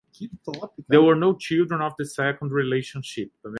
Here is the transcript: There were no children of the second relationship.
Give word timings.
There 0.87 1.01
were 1.03 1.15
no 1.15 1.35
children 1.35 1.79
of 1.81 1.93
the 1.95 2.05
second 2.05 2.51
relationship. 2.51 3.29